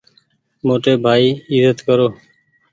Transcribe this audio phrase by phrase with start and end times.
[0.65, 2.07] موٽي ڀآئي ايزت ڪرو۔